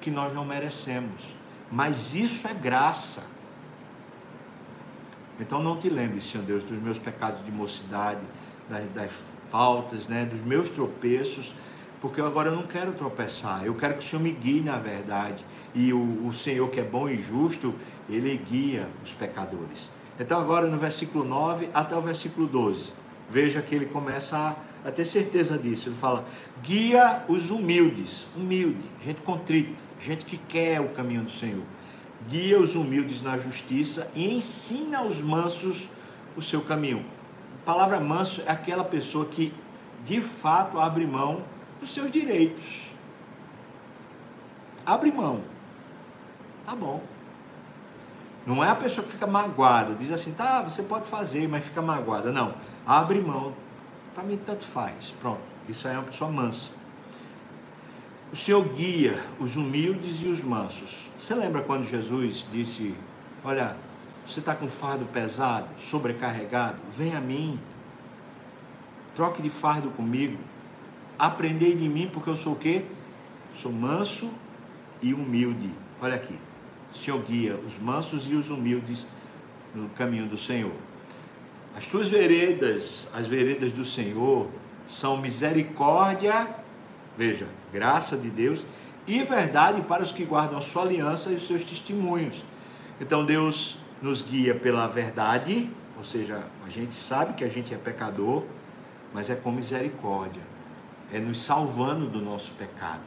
que 0.00 0.10
nós 0.10 0.34
não 0.34 0.44
merecemos. 0.44 1.34
Mas 1.70 2.14
isso 2.14 2.46
é 2.46 2.52
graça. 2.52 3.22
Então 5.40 5.62
não 5.62 5.78
te 5.78 5.88
lembre, 5.88 6.20
Senhor 6.20 6.44
Deus, 6.44 6.64
dos 6.64 6.80
meus 6.82 6.98
pecados 6.98 7.44
de 7.44 7.52
mocidade, 7.52 8.20
das, 8.68 8.84
das 8.92 9.12
faltas, 9.50 10.06
né, 10.06 10.24
dos 10.24 10.40
meus 10.40 10.70
tropeços, 10.70 11.52
porque 12.00 12.20
agora 12.20 12.50
eu 12.50 12.54
não 12.54 12.62
quero 12.62 12.92
tropeçar. 12.92 13.64
Eu 13.64 13.74
quero 13.74 13.94
que 13.94 14.00
o 14.00 14.02
Senhor 14.02 14.22
me 14.22 14.30
guie 14.30 14.60
na 14.60 14.76
verdade. 14.76 15.44
E 15.74 15.92
o, 15.92 16.26
o 16.26 16.32
Senhor 16.32 16.68
que 16.70 16.80
é 16.80 16.84
bom 16.84 17.08
e 17.08 17.20
justo, 17.20 17.74
ele 18.08 18.36
guia 18.50 18.88
os 19.04 19.12
pecadores. 19.12 19.90
Então, 20.18 20.40
agora 20.40 20.66
no 20.66 20.78
versículo 20.78 21.24
9 21.24 21.68
até 21.72 21.96
o 21.96 22.00
versículo 22.00 22.46
12, 22.46 22.90
veja 23.30 23.62
que 23.62 23.74
ele 23.74 23.86
começa 23.86 24.36
a, 24.36 24.88
a 24.88 24.92
ter 24.92 25.04
certeza 25.04 25.58
disso. 25.58 25.88
Ele 25.88 25.96
fala: 25.96 26.24
guia 26.62 27.24
os 27.28 27.50
humildes, 27.50 28.26
humilde, 28.36 28.84
gente 29.04 29.20
contrita, 29.20 29.74
gente 30.00 30.24
que 30.24 30.36
quer 30.36 30.80
o 30.80 30.88
caminho 30.88 31.22
do 31.22 31.30
Senhor. 31.30 31.62
Guia 32.28 32.58
os 32.60 32.74
humildes 32.74 33.22
na 33.22 33.36
justiça 33.36 34.10
e 34.14 34.34
ensina 34.34 34.98
aos 34.98 35.20
mansos 35.20 35.88
o 36.36 36.42
seu 36.42 36.60
caminho. 36.62 37.04
Palavra 37.68 38.00
manso 38.00 38.42
é 38.46 38.50
aquela 38.50 38.82
pessoa 38.82 39.26
que 39.26 39.52
de 40.02 40.22
fato 40.22 40.80
abre 40.80 41.06
mão 41.06 41.42
dos 41.78 41.92
seus 41.92 42.10
direitos. 42.10 42.90
Abre 44.86 45.12
mão. 45.12 45.42
Tá 46.64 46.74
bom. 46.74 47.02
Não 48.46 48.64
é 48.64 48.70
a 48.70 48.74
pessoa 48.74 49.04
que 49.04 49.12
fica 49.12 49.26
magoada, 49.26 49.94
diz 49.94 50.10
assim, 50.10 50.32
tá, 50.32 50.62
você 50.62 50.82
pode 50.82 51.04
fazer, 51.04 51.46
mas 51.46 51.62
fica 51.62 51.82
magoada. 51.82 52.32
Não, 52.32 52.54
abre 52.86 53.20
mão. 53.20 53.52
Para 54.14 54.24
mim, 54.24 54.40
tanto 54.46 54.64
faz. 54.64 55.12
Pronto, 55.20 55.42
isso 55.68 55.86
aí 55.86 55.94
é 55.94 55.98
uma 55.98 56.06
pessoa 56.06 56.30
mansa. 56.30 56.72
O 58.32 58.36
Senhor 58.36 58.66
guia 58.66 59.22
os 59.38 59.56
humildes 59.56 60.22
e 60.22 60.28
os 60.28 60.42
mansos. 60.42 61.10
Você 61.18 61.34
lembra 61.34 61.60
quando 61.60 61.84
Jesus 61.84 62.48
disse: 62.50 62.94
Olha, 63.44 63.76
você 64.28 64.40
está 64.40 64.54
com 64.54 64.68
fardo 64.68 65.06
pesado, 65.06 65.68
sobrecarregado? 65.78 66.76
Vem 66.90 67.14
a 67.16 67.20
mim. 67.20 67.58
Troque 69.14 69.40
de 69.40 69.48
fardo 69.48 69.88
comigo. 69.90 70.36
Aprendei 71.18 71.74
de 71.74 71.88
mim, 71.88 72.10
porque 72.12 72.28
eu 72.28 72.36
sou 72.36 72.52
o 72.52 72.56
quê? 72.56 72.84
Sou 73.56 73.72
manso 73.72 74.30
e 75.00 75.14
humilde. 75.14 75.70
Olha 75.98 76.16
aqui. 76.16 76.38
O 76.92 76.94
Senhor 76.94 77.18
guia 77.22 77.56
os 77.56 77.78
mansos 77.78 78.30
e 78.30 78.34
os 78.34 78.50
humildes 78.50 79.06
no 79.74 79.88
caminho 79.90 80.26
do 80.26 80.36
Senhor. 80.36 80.74
As 81.74 81.86
tuas 81.86 82.08
veredas, 82.08 83.08
as 83.14 83.26
veredas 83.26 83.72
do 83.72 83.84
Senhor, 83.84 84.48
são 84.86 85.16
misericórdia, 85.16 86.48
veja, 87.16 87.46
graça 87.72 88.16
de 88.16 88.28
Deus 88.28 88.62
e 89.06 89.22
verdade 89.22 89.80
para 89.82 90.02
os 90.02 90.12
que 90.12 90.24
guardam 90.24 90.58
a 90.58 90.60
sua 90.60 90.82
aliança 90.82 91.30
e 91.30 91.36
os 91.36 91.46
seus 91.46 91.64
testemunhos. 91.64 92.44
Então 93.00 93.24
Deus 93.24 93.78
nos 94.00 94.22
guia 94.22 94.54
pela 94.54 94.86
verdade, 94.86 95.70
ou 95.96 96.04
seja, 96.04 96.44
a 96.64 96.70
gente 96.70 96.94
sabe 96.94 97.34
que 97.34 97.44
a 97.44 97.48
gente 97.48 97.74
é 97.74 97.76
pecador, 97.76 98.44
mas 99.12 99.30
é 99.30 99.34
com 99.34 99.50
misericórdia, 99.50 100.42
é 101.12 101.18
nos 101.18 101.40
salvando 101.40 102.06
do 102.06 102.20
nosso 102.20 102.52
pecado. 102.52 103.00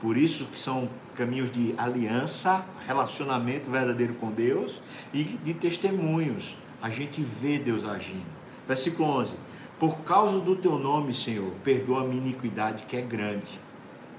Por 0.00 0.16
isso 0.16 0.46
que 0.46 0.58
são 0.58 0.88
caminhos 1.14 1.50
de 1.50 1.74
aliança, 1.76 2.64
relacionamento 2.86 3.70
verdadeiro 3.70 4.14
com 4.14 4.30
Deus 4.30 4.80
e 5.12 5.24
de 5.24 5.52
testemunhos. 5.52 6.56
A 6.80 6.88
gente 6.88 7.22
vê 7.22 7.58
Deus 7.58 7.84
agindo. 7.84 8.24
Versículo 8.66 9.10
11. 9.18 9.34
Por 9.78 9.98
causa 9.98 10.40
do 10.40 10.56
teu 10.56 10.78
nome, 10.78 11.12
Senhor, 11.12 11.52
perdoa 11.62 12.00
a 12.00 12.04
minha 12.04 12.22
iniquidade 12.22 12.84
que 12.84 12.96
é 12.96 13.02
grande. 13.02 13.60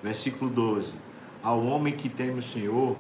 Versículo 0.04 0.52
12. 0.52 0.94
Ao 1.42 1.64
homem 1.66 1.94
que 1.94 2.10
teme 2.10 2.40
o 2.40 2.44
Senhor, 2.44 3.00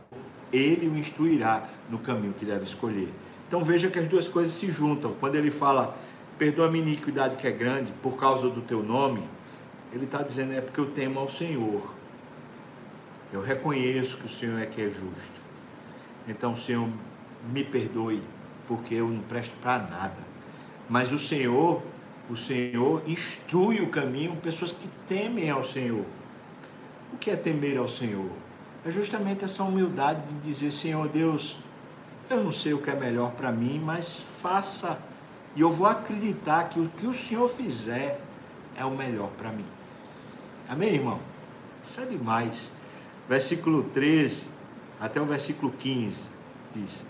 ele 0.51 0.87
o 0.87 0.97
instruirá 0.97 1.67
no 1.89 1.99
caminho 1.99 2.33
que 2.33 2.45
deve 2.45 2.63
escolher. 2.63 3.09
Então 3.47 3.63
veja 3.63 3.89
que 3.89 3.99
as 3.99 4.07
duas 4.07 4.27
coisas 4.27 4.53
se 4.53 4.71
juntam. 4.71 5.13
Quando 5.19 5.35
ele 5.35 5.51
fala, 5.51 5.97
perdoa 6.37 6.67
a 6.67 6.71
minha 6.71 6.85
iniquidade 6.85 7.35
que 7.35 7.47
é 7.47 7.51
grande, 7.51 7.91
por 8.01 8.17
causa 8.17 8.49
do 8.49 8.61
teu 8.61 8.81
nome, 8.81 9.23
ele 9.93 10.05
está 10.05 10.23
dizendo, 10.23 10.53
é 10.53 10.61
porque 10.61 10.79
eu 10.79 10.87
temo 10.87 11.19
ao 11.19 11.29
Senhor. 11.29 11.93
Eu 13.33 13.41
reconheço 13.41 14.17
que 14.17 14.25
o 14.25 14.29
Senhor 14.29 14.59
é 14.59 14.65
que 14.65 14.81
é 14.81 14.89
justo. 14.89 15.41
Então, 16.27 16.55
Senhor, 16.55 16.87
me 17.51 17.63
perdoe, 17.63 18.21
porque 18.67 18.95
eu 18.95 19.07
não 19.07 19.21
presto 19.21 19.53
para 19.61 19.79
nada. 19.79 20.17
Mas 20.89 21.11
o 21.11 21.17
Senhor, 21.17 21.81
o 22.29 22.35
Senhor 22.35 23.01
instrui 23.07 23.81
o 23.81 23.89
caminho 23.89 24.35
pessoas 24.37 24.71
que 24.71 24.87
temem 25.07 25.49
ao 25.49 25.63
Senhor. 25.63 26.05
O 27.13 27.17
que 27.17 27.29
é 27.29 27.35
temer 27.35 27.77
ao 27.77 27.87
Senhor? 27.87 28.29
É 28.85 28.91
justamente 28.91 29.45
essa 29.45 29.63
humildade 29.63 30.21
de 30.27 30.39
dizer, 30.39 30.71
Senhor 30.71 31.07
Deus, 31.07 31.55
eu 32.29 32.43
não 32.43 32.51
sei 32.51 32.73
o 32.73 32.81
que 32.81 32.89
é 32.89 32.95
melhor 32.95 33.31
para 33.31 33.51
mim, 33.51 33.79
mas 33.83 34.21
faça. 34.39 34.97
E 35.55 35.61
eu 35.61 35.69
vou 35.69 35.87
acreditar 35.87 36.69
que 36.69 36.79
o 36.79 36.89
que 36.89 37.05
o 37.05 37.13
Senhor 37.13 37.49
fizer 37.49 38.19
é 38.75 38.83
o 38.83 38.91
melhor 38.91 39.29
para 39.37 39.51
mim. 39.51 39.65
Amém, 40.67 40.95
irmão? 40.95 41.19
Isso 41.83 41.99
é 41.99 42.05
demais 42.05 42.71
versículo 43.31 43.83
13 43.83 44.45
até 44.99 45.21
o 45.21 45.25
versículo 45.25 45.71
15, 45.71 46.15
diz: 46.75 47.05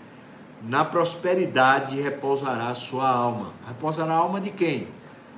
Na 0.62 0.84
prosperidade 0.84 2.00
repousará 2.00 2.68
a 2.68 2.74
sua 2.76 3.08
alma. 3.08 3.52
Repousará 3.66 4.12
a 4.12 4.18
alma 4.18 4.40
de 4.40 4.50
quem? 4.50 4.86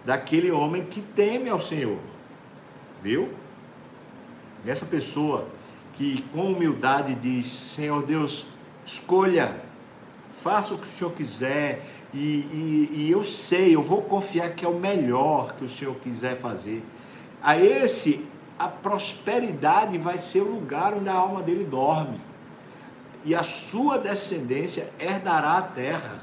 Daquele 0.04 0.50
homem 0.50 0.84
que 0.84 1.00
teme 1.00 1.48
ao 1.48 1.58
Senhor. 1.58 1.98
Viu? 3.02 3.32
Essa 4.66 4.84
pessoa 4.84 5.48
que 5.96 6.22
com 6.32 6.52
humildade 6.52 7.14
diz: 7.14 7.46
Senhor 7.46 8.04
Deus, 8.04 8.46
escolha, 8.84 9.60
faça 10.30 10.74
o 10.74 10.78
que 10.78 10.84
o 10.84 10.90
Senhor 10.90 11.12
quiser, 11.12 11.86
e, 12.12 12.18
e, 12.18 12.90
e, 12.92 13.10
eu 13.10 13.24
sei, 13.24 13.74
eu 13.74 13.82
vou 13.82 14.02
confiar 14.02 14.50
que 14.50 14.64
é 14.64 14.68
o 14.68 14.78
melhor 14.78 15.54
que 15.56 15.64
o 15.64 15.68
Senhor 15.68 15.96
quiser 15.96 16.36
fazer. 16.36 16.82
A 17.42 17.58
esse 17.58 18.24
a 18.58 18.68
prosperidade 18.68 19.98
vai 19.98 20.16
ser 20.16 20.40
o 20.40 20.54
lugar 20.54 20.94
onde 20.94 21.08
a 21.08 21.14
alma 21.14 21.42
dele 21.42 21.64
dorme. 21.64 22.20
E 23.24 23.34
a 23.34 23.42
sua 23.42 23.98
descendência 23.98 24.92
herdará 24.98 25.58
a 25.58 25.62
terra. 25.62 26.22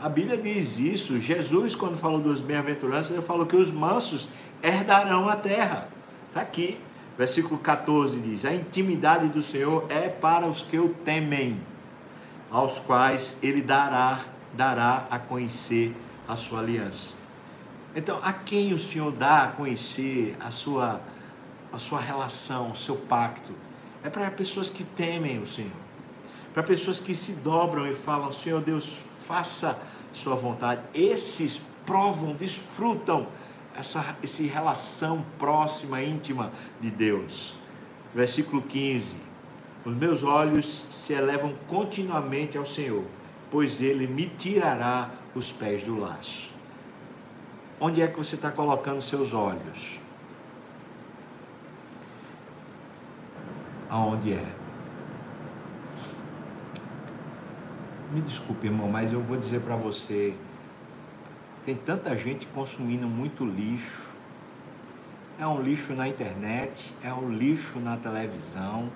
A 0.00 0.08
Bíblia 0.08 0.36
diz 0.36 0.78
isso. 0.78 1.20
Jesus, 1.20 1.74
quando 1.74 1.96
falou 1.96 2.20
dos 2.20 2.40
bem-aventuranças, 2.40 3.12
ele 3.12 3.22
falou 3.22 3.44
que 3.44 3.56
os 3.56 3.70
mansos 3.70 4.28
herdarão 4.62 5.28
a 5.28 5.36
terra. 5.36 5.88
Está 6.28 6.40
aqui. 6.40 6.80
Versículo 7.16 7.58
14 7.58 8.18
diz: 8.20 8.44
A 8.44 8.54
intimidade 8.54 9.28
do 9.28 9.42
Senhor 9.42 9.86
é 9.88 10.08
para 10.08 10.46
os 10.46 10.62
que 10.62 10.78
o 10.78 10.90
temem, 11.04 11.60
aos 12.50 12.78
quais 12.78 13.36
ele 13.42 13.62
dará, 13.62 14.24
dará 14.54 15.06
a 15.10 15.18
conhecer 15.18 15.94
a 16.26 16.36
sua 16.36 16.60
aliança. 16.60 17.16
Então, 17.94 18.18
a 18.22 18.32
quem 18.32 18.72
o 18.72 18.78
Senhor 18.78 19.12
dá 19.12 19.44
a 19.44 19.48
conhecer 19.48 20.36
a 20.40 20.50
sua 20.50 21.00
a 21.72 21.78
sua 21.78 22.00
relação, 22.00 22.70
o 22.70 22.76
seu 22.76 22.96
pacto. 22.96 23.52
É 24.04 24.10
para 24.10 24.30
pessoas 24.30 24.68
que 24.68 24.84
temem 24.84 25.38
o 25.38 25.46
Senhor. 25.46 25.70
Para 26.52 26.62
pessoas 26.62 27.00
que 27.00 27.14
se 27.14 27.32
dobram 27.32 27.86
e 27.86 27.94
falam: 27.94 28.30
Senhor 28.30 28.60
Deus, 28.60 28.98
faça 29.22 29.78
sua 30.12 30.34
vontade. 30.34 30.82
Esses 30.92 31.60
provam, 31.86 32.34
desfrutam 32.34 33.26
essa, 33.76 34.16
essa 34.22 34.42
relação 34.42 35.24
próxima, 35.38 36.02
íntima 36.02 36.52
de 36.80 36.90
Deus. 36.90 37.54
Versículo 38.14 38.62
15: 38.62 39.16
Os 39.84 39.94
meus 39.94 40.22
olhos 40.22 40.86
se 40.90 41.12
elevam 41.12 41.54
continuamente 41.68 42.58
ao 42.58 42.66
Senhor, 42.66 43.04
pois 43.50 43.80
Ele 43.80 44.06
me 44.06 44.26
tirará 44.26 45.10
os 45.34 45.50
pés 45.50 45.82
do 45.82 45.98
laço. 45.98 46.50
Onde 47.80 48.00
é 48.00 48.06
que 48.06 48.16
você 48.16 48.34
está 48.34 48.50
colocando 48.50 49.02
seus 49.02 49.34
olhos? 49.34 50.00
aonde 53.92 54.32
é. 54.32 54.46
Me 58.10 58.22
desculpe, 58.22 58.66
irmão, 58.66 58.88
mas 58.88 59.12
eu 59.12 59.20
vou 59.20 59.36
dizer 59.36 59.60
para 59.60 59.76
você, 59.76 60.34
tem 61.64 61.76
tanta 61.76 62.16
gente 62.16 62.46
consumindo 62.48 63.06
muito 63.06 63.44
lixo. 63.44 64.10
É 65.38 65.46
um 65.46 65.60
lixo 65.60 65.94
na 65.94 66.08
internet, 66.08 66.92
é 67.02 67.12
um 67.12 67.30
lixo 67.30 67.78
na 67.78 67.96
televisão, 67.96 68.90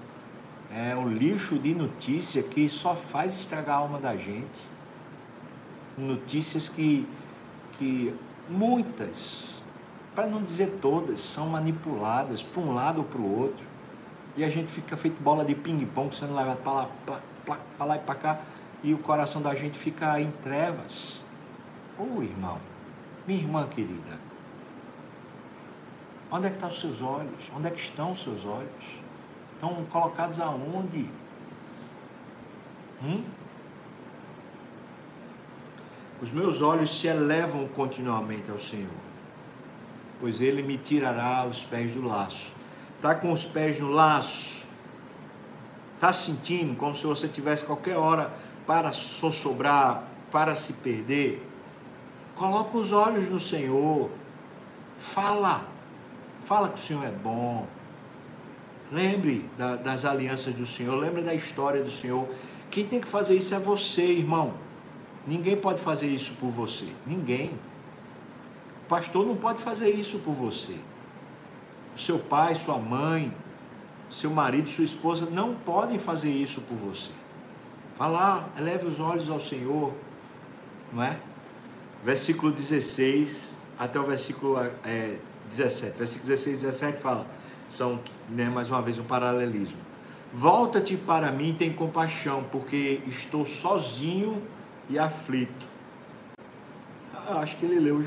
é 0.72 0.94
um 0.94 1.08
lixo 1.08 1.58
de 1.58 1.74
notícia 1.74 2.42
que 2.42 2.68
só 2.68 2.94
faz 2.94 3.34
estragar 3.34 3.76
a 3.76 3.78
alma 3.80 3.98
da 3.98 4.16
gente. 4.16 4.76
Notícias 5.96 6.68
que, 6.68 7.08
que 7.72 8.14
muitas, 8.48 9.62
para 10.14 10.26
não 10.26 10.42
dizer 10.42 10.78
todas, 10.80 11.20
são 11.20 11.48
manipuladas 11.48 12.42
para 12.42 12.60
um 12.60 12.74
lado 12.74 12.98
ou 12.98 13.04
para 13.04 13.20
o 13.20 13.38
outro 13.38 13.64
e 14.36 14.44
a 14.44 14.50
gente 14.50 14.70
fica 14.70 14.96
feito 14.96 15.22
bola 15.22 15.44
de 15.44 15.54
ping-pong, 15.54 16.14
sendo 16.14 16.34
levado 16.34 16.58
para 16.58 16.72
lá, 16.72 17.86
lá 17.86 17.96
e 17.96 18.00
para 18.00 18.14
cá, 18.14 18.40
e 18.82 18.92
o 18.92 18.98
coração 18.98 19.40
da 19.40 19.54
gente 19.54 19.78
fica 19.78 20.20
em 20.20 20.30
trevas. 20.30 21.25
Ô 21.98 22.18
oh, 22.18 22.22
irmão, 22.22 22.58
minha 23.26 23.40
irmã 23.40 23.66
querida, 23.68 24.18
onde 26.30 26.46
é 26.46 26.50
que 26.50 26.56
estão 26.56 26.68
os 26.68 26.80
seus 26.80 27.02
olhos? 27.02 27.50
Onde 27.56 27.68
é 27.68 27.70
que 27.70 27.80
estão 27.80 28.12
os 28.12 28.22
seus 28.22 28.44
olhos? 28.44 28.84
Estão 29.54 29.84
colocados 29.86 30.40
aonde? 30.40 31.08
Hum? 33.02 33.24
Os 36.20 36.30
meus 36.30 36.60
olhos 36.60 36.98
se 36.98 37.06
elevam 37.06 37.68
continuamente 37.68 38.50
ao 38.50 38.58
Senhor, 38.58 38.90
pois 40.20 40.40
Ele 40.40 40.62
me 40.62 40.78
tirará 40.78 41.46
os 41.46 41.62
pés 41.64 41.92
do 41.92 42.06
laço 42.06 42.56
está 42.96 43.14
com 43.14 43.32
os 43.32 43.44
pés 43.44 43.78
no 43.78 43.90
laço, 43.90 44.66
está 45.94 46.12
sentindo 46.12 46.76
como 46.76 46.94
se 46.94 47.06
você 47.06 47.28
tivesse 47.28 47.64
qualquer 47.64 47.96
hora 47.96 48.32
para 48.66 48.90
sossobrar, 48.90 50.04
para 50.32 50.54
se 50.54 50.72
perder, 50.72 51.46
coloca 52.36 52.76
os 52.76 52.92
olhos 52.92 53.28
no 53.28 53.40
Senhor, 53.40 54.10
fala, 54.98 55.66
fala 56.44 56.68
que 56.68 56.74
o 56.74 56.82
Senhor 56.82 57.04
é 57.04 57.10
bom, 57.10 57.66
lembre 58.92 59.48
da, 59.58 59.76
das 59.76 60.04
alianças 60.04 60.54
do 60.54 60.66
Senhor, 60.66 60.94
lembre 60.94 61.22
da 61.22 61.34
história 61.34 61.82
do 61.82 61.90
Senhor. 61.90 62.28
Quem 62.70 62.86
tem 62.86 63.00
que 63.00 63.08
fazer 63.08 63.36
isso 63.36 63.54
é 63.54 63.58
você, 63.58 64.02
irmão. 64.02 64.54
Ninguém 65.26 65.56
pode 65.56 65.80
fazer 65.80 66.06
isso 66.06 66.34
por 66.34 66.50
você. 66.50 66.92
Ninguém. 67.04 67.50
O 68.84 68.88
pastor 68.88 69.26
não 69.26 69.36
pode 69.36 69.60
fazer 69.60 69.90
isso 69.90 70.18
por 70.20 70.32
você 70.32 70.76
seu 71.96 72.18
pai, 72.18 72.54
sua 72.54 72.78
mãe, 72.78 73.32
seu 74.10 74.30
marido, 74.30 74.68
sua 74.68 74.84
esposa 74.84 75.26
não 75.26 75.54
podem 75.54 75.98
fazer 75.98 76.30
isso 76.30 76.60
por 76.60 76.76
você. 76.76 77.10
Vá 77.98 78.06
lá, 78.06 78.48
eleve 78.58 78.86
os 78.86 79.00
olhos 79.00 79.30
ao 79.30 79.40
Senhor, 79.40 79.92
não 80.92 81.02
é? 81.02 81.18
Versículo 82.06 82.52
16 82.52 83.48
até 83.76 83.98
o 83.98 84.04
versículo 84.04 84.56
é, 84.84 85.16
17. 85.50 85.98
Versículo 85.98 86.28
16 86.28 86.62
e 86.62 86.66
17 86.66 86.98
fala: 86.98 87.26
são, 87.68 87.98
né, 88.30 88.48
mais 88.48 88.70
uma 88.70 88.80
vez, 88.80 89.00
um 89.00 89.02
paralelismo. 89.02 89.78
Volta-te 90.32 90.96
para 90.96 91.32
mim, 91.32 91.52
tem 91.52 91.72
compaixão, 91.72 92.44
porque 92.52 93.00
estou 93.08 93.44
sozinho 93.44 94.40
e 94.88 94.96
aflito. 94.96 95.66
Ah, 97.12 97.40
acho 97.40 97.56
que 97.56 97.66
ele 97.66 97.80
leu, 97.80 97.98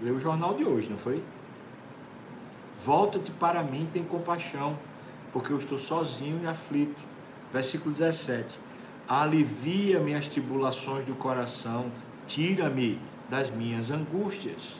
leu 0.00 0.14
o 0.14 0.20
jornal 0.20 0.54
de 0.54 0.64
hoje, 0.64 0.88
não 0.88 0.96
foi? 0.96 1.20
Volta-te 2.84 3.32
para 3.32 3.60
mim, 3.64 3.88
tem 3.92 4.04
compaixão, 4.04 4.78
porque 5.32 5.52
eu 5.52 5.58
estou 5.58 5.78
sozinho 5.78 6.38
e 6.44 6.46
aflito. 6.46 7.02
Versículo 7.52 7.92
17. 7.92 8.56
Alivia 9.08 9.98
minhas 9.98 10.28
tribulações 10.28 11.04
do 11.04 11.16
coração, 11.16 11.90
tira-me 12.28 13.00
das 13.32 13.48
minhas 13.48 13.90
angústias. 13.90 14.74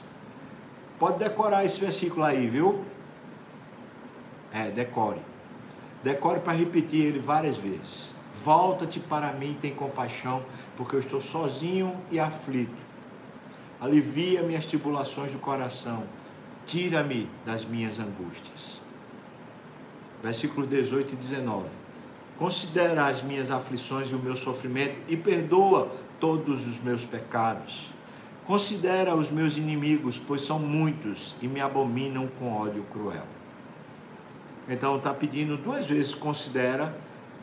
Pode 0.99 1.17
decorar 1.17 1.65
esse 1.65 1.79
versículo 1.79 2.23
aí, 2.23 2.47
viu? 2.47 2.85
É, 4.51 4.69
decore. 4.69 5.19
Decore 6.03 6.39
para 6.39 6.53
repetir 6.53 7.03
ele 7.03 7.17
várias 7.17 7.57
vezes. 7.57 8.13
Volta-te 8.43 8.99
para 8.99 9.33
mim, 9.33 9.57
tem 9.59 9.73
compaixão, 9.73 10.43
porque 10.77 10.95
eu 10.95 10.99
estou 10.99 11.19
sozinho 11.19 11.97
e 12.11 12.19
aflito. 12.19 12.77
Alivia 13.81 14.43
minhas 14.43 14.67
tribulações 14.67 15.31
do 15.31 15.39
coração, 15.39 16.03
tira-me 16.67 17.27
das 17.43 17.65
minhas 17.65 17.97
angústias. 17.97 18.79
Versículos 20.21 20.69
18 20.69 21.13
e 21.13 21.15
19. 21.15 21.69
Considera 22.37 23.07
as 23.07 23.23
minhas 23.23 23.49
aflições 23.49 24.11
e 24.11 24.15
o 24.15 24.19
meu 24.19 24.35
sofrimento 24.35 24.95
e 25.07 25.17
perdoa 25.17 25.91
todos 26.19 26.67
os 26.67 26.79
meus 26.79 27.03
pecados. 27.03 27.91
Considera 28.45 29.15
os 29.15 29.31
meus 29.31 29.57
inimigos, 29.57 30.19
pois 30.19 30.41
são 30.41 30.59
muitos 30.59 31.33
e 31.41 31.47
me 31.47 31.61
abominam 31.61 32.27
com 32.39 32.53
ódio 32.53 32.83
cruel. 32.91 33.23
Então 34.67 34.97
está 34.97 35.13
pedindo 35.13 35.55
duas 35.57 35.87
vezes 35.87 36.13
considera 36.13 36.95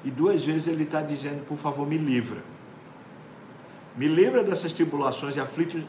e 0.05 0.11
duas 0.11 0.45
vezes 0.45 0.69
ele 0.69 0.85
está 0.85 1.01
dizendo, 1.01 1.45
por 1.47 1.57
favor, 1.57 1.87
me 1.87 1.97
livra. 1.97 2.43
Me 3.97 4.07
livra 4.09 4.45
dessas 4.45 4.73
tribulações 4.73 5.37
e 5.37 5.41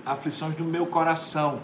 aflições 0.05 0.55
do 0.55 0.63
meu 0.63 0.85
coração. 0.87 1.61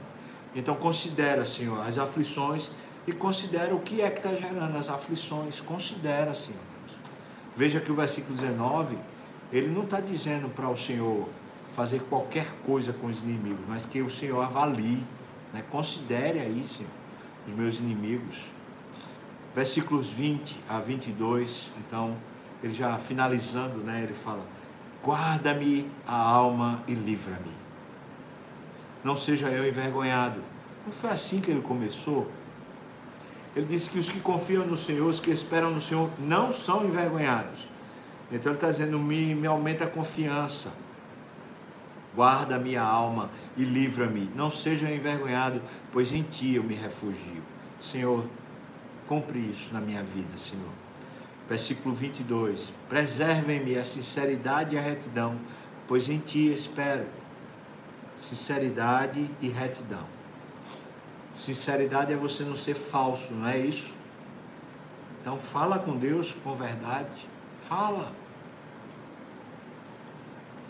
Então 0.56 0.76
considera, 0.76 1.46
Senhor, 1.46 1.86
as 1.86 1.98
aflições 1.98 2.70
e 3.06 3.14
considera 3.14 3.74
o 3.74 3.80
que 3.80 4.02
é 4.02 4.10
que 4.10 4.20
está 4.20 4.34
gerando 4.34 4.78
as 4.78 4.90
aflições. 4.90 5.62
Considera, 5.62 6.34
Senhor. 6.34 6.60
Veja 7.56 7.80
que 7.80 7.92
o 7.92 7.96
versículo 7.96 8.38
19, 8.38 8.98
ele 9.52 9.68
não 9.68 9.84
está 9.84 10.00
dizendo 10.00 10.48
para 10.50 10.70
o 10.70 10.78
Senhor 10.78 11.28
fazer 11.78 12.02
qualquer 12.10 12.48
coisa 12.66 12.92
com 12.92 13.08
os 13.08 13.22
inimigos, 13.24 13.64
mas 13.70 13.86
que 13.86 14.02
o 14.02 14.10
Senhor 14.10 14.42
avalie, 14.42 15.02
né? 15.54 15.64
considere 15.72 16.40
aí, 16.40 16.66
Senhor, 16.66 16.92
os 17.48 17.54
meus 17.54 17.80
inimigos 17.80 18.58
versículos 19.58 20.08
20 20.12 20.56
a 20.70 20.78
22, 20.78 21.72
então, 21.80 22.16
ele 22.62 22.76
já 22.76 22.96
finalizando, 23.00 23.80
né, 23.80 24.04
ele 24.04 24.14
fala: 24.14 24.46
Guarda-me 25.04 25.90
a 26.06 26.16
alma 26.16 26.84
e 26.88 26.94
livra-me. 26.94 27.52
Não 29.04 29.18
seja 29.18 29.50
eu 29.50 29.68
envergonhado. 29.68 30.42
Não 30.86 30.92
foi 30.92 31.10
assim 31.10 31.42
que 31.42 31.50
ele 31.50 31.62
começou? 31.62 32.30
Ele 33.56 33.66
disse 33.66 33.90
que 33.90 33.98
os 33.98 34.08
que 34.08 34.20
confiam 34.20 34.64
no 34.64 34.78
Senhor, 34.78 35.10
os 35.10 35.20
que 35.20 35.32
esperam 35.32 35.72
no 35.72 35.82
Senhor, 35.82 36.08
não 36.20 36.54
são 36.54 36.86
envergonhados. 36.86 37.68
Então 38.32 38.52
ele 38.52 38.58
está 38.58 38.70
dizendo: 38.70 39.00
me, 39.00 39.34
me 39.34 39.48
aumenta 39.48 39.86
a 39.86 39.88
confiança. 39.88 40.72
Guarda 42.18 42.58
a 42.58 42.60
minha 42.60 42.82
alma 42.82 43.30
e 43.56 43.64
livra-me. 43.64 44.30
Não 44.36 44.52
seja 44.52 44.92
envergonhado, 44.92 45.62
pois 45.94 46.12
em 46.12 46.24
ti 46.24 46.56
eu 46.56 46.64
me 46.64 46.76
refugio. 46.76 47.42
Senhor, 47.80 48.26
Cumpre 49.08 49.40
isso 49.40 49.74
na 49.74 49.80
minha 49.80 50.04
vida, 50.04 50.38
Senhor. 50.38 50.70
Versículo 51.48 51.96
22. 51.96 52.74
Preservem-me 52.90 53.78
a 53.78 53.86
sinceridade 53.86 54.76
e 54.76 54.78
a 54.78 54.82
retidão, 54.82 55.40
pois 55.88 56.10
em 56.10 56.20
Ti 56.20 56.52
espero. 56.52 57.06
Sinceridade 58.20 59.30
e 59.42 59.48
retidão. 59.48 60.04
Sinceridade 61.34 62.12
é 62.12 62.18
você 62.18 62.44
não 62.44 62.56
ser 62.56 62.74
falso, 62.74 63.34
não 63.34 63.48
é 63.48 63.58
isso? 63.60 63.94
Então 65.22 65.40
fala 65.40 65.80
com 65.80 65.96
Deus 65.96 66.36
com 66.44 66.54
verdade. 66.54 67.28
Fala. 67.60 68.12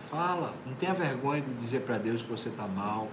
Fala. 0.09 0.53
Não 0.65 0.73
tenha 0.75 0.93
vergonha 0.93 1.41
de 1.41 1.53
dizer 1.53 1.81
para 1.81 1.97
Deus 1.97 2.21
que 2.21 2.29
você 2.29 2.49
está 2.49 2.67
mal, 2.67 3.09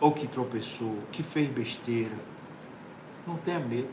ou 0.00 0.12
que 0.12 0.26
tropeçou, 0.26 0.98
que 1.12 1.22
fez 1.22 1.48
besteira 1.48 2.16
não 3.26 3.36
tenha 3.36 3.58
medo. 3.58 3.88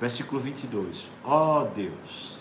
Versículo 0.00 0.40
22. 0.40 1.10
Ó 1.22 1.60
oh 1.60 1.64
Deus, 1.66 2.38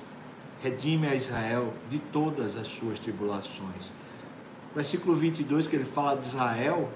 redime 0.64 1.08
a 1.08 1.16
Israel 1.16 1.74
de 1.90 2.00
todas 2.00 2.56
as 2.56 2.68
suas 2.68 3.00
tribulações. 3.00 3.92
Versículo 4.74 5.16
22, 5.16 5.68
que 5.68 5.76
ele 5.76 5.86
fala 5.86 6.16
de 6.16 6.28
Israel, 6.28 6.90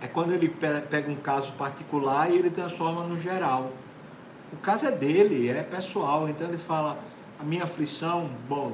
é 0.00 0.06
quando 0.06 0.32
ele 0.32 0.48
pega 0.48 1.10
um 1.10 1.16
caso 1.16 1.52
particular 1.52 2.30
e 2.30 2.36
ele 2.36 2.50
transforma 2.50 3.04
no 3.04 3.20
geral. 3.20 3.72
O 4.52 4.56
caso 4.56 4.86
é 4.86 4.90
dele, 4.90 5.48
é 5.48 5.62
pessoal, 5.62 6.28
então 6.28 6.48
ele 6.48 6.56
fala: 6.56 6.98
a 7.38 7.44
minha 7.44 7.64
aflição, 7.64 8.30
bom, 8.48 8.72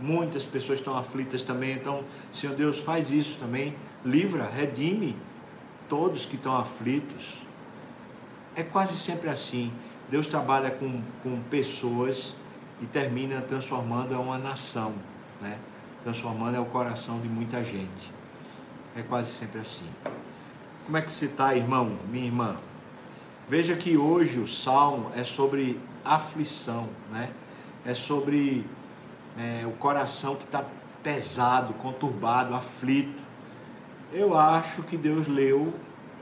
muitas 0.00 0.44
pessoas 0.44 0.78
estão 0.78 0.96
aflitas 0.96 1.42
também, 1.42 1.72
então, 1.72 2.04
Senhor 2.32 2.54
Deus, 2.54 2.78
faz 2.78 3.10
isso 3.10 3.38
também, 3.38 3.74
livra, 4.04 4.48
redime 4.48 5.16
todos 5.88 6.26
que 6.26 6.36
estão 6.36 6.56
aflitos. 6.56 7.42
É 8.54 8.62
quase 8.62 8.96
sempre 8.96 9.28
assim. 9.28 9.72
Deus 10.08 10.26
trabalha 10.26 10.70
com, 10.70 11.02
com 11.22 11.40
pessoas 11.50 12.34
e 12.80 12.86
termina 12.86 13.40
transformando 13.40 14.18
uma 14.20 14.38
nação, 14.38 14.94
né? 15.40 15.58
transformando 16.02 16.60
o 16.60 16.66
coração 16.66 17.20
de 17.20 17.28
muita 17.28 17.64
gente. 17.64 18.12
É 18.94 19.02
quase 19.02 19.32
sempre 19.32 19.60
assim. 19.60 19.88
Como 20.84 20.96
é 20.96 21.02
que 21.02 21.10
você 21.10 21.26
está, 21.26 21.54
irmão, 21.54 21.98
minha 22.08 22.24
irmã? 22.24 22.56
Veja 23.48 23.74
que 23.76 23.96
hoje 23.96 24.38
o 24.38 24.46
salmo 24.46 25.10
é 25.16 25.24
sobre 25.24 25.80
aflição, 26.04 26.88
né? 27.10 27.30
É 27.84 27.94
sobre 27.94 28.64
é, 29.38 29.66
o 29.66 29.72
coração 29.72 30.36
que 30.36 30.44
está 30.44 30.64
pesado, 31.02 31.74
conturbado, 31.74 32.54
aflito. 32.54 33.22
Eu 34.12 34.36
acho 34.36 34.82
que 34.82 34.96
Deus 34.96 35.28
leu 35.28 35.72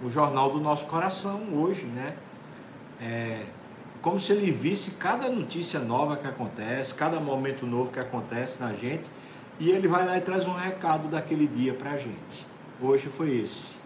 o 0.03 0.11
jornal 0.11 0.51
do 0.51 0.61
nosso 0.61 0.87
coração 0.87 1.41
hoje, 1.55 1.85
né? 1.87 2.17
É, 3.01 3.45
como 4.03 4.21
se 4.21 4.33
ele 4.33 4.51
visse 4.51 4.93
cada 4.93 5.31
notícia 5.31 5.81
nova 5.81 6.17
que 6.17 6.27
acontece, 6.27 6.95
cada 6.95 7.19
momento 7.19 7.67
novo 7.67 7.91
que 7.91 7.99
acontece 7.99 8.63
na 8.63 8.73
gente, 8.75 9.09
e 9.59 9.71
ele 9.71 9.89
vai 9.89 10.05
lá 10.05 10.19
e 10.19 10.21
traz 10.21 10.47
um 10.47 10.53
recado 10.53 11.09
daquele 11.09 11.47
dia 11.47 11.73
para 11.73 11.93
a 11.93 11.97
gente. 11.97 12.47
Hoje 12.81 13.09
foi 13.09 13.37
esse. 13.37 13.77